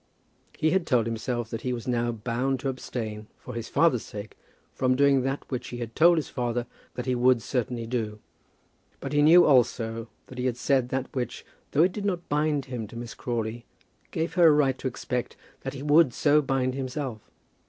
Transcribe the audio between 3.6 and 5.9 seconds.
father's sake, from doing that which he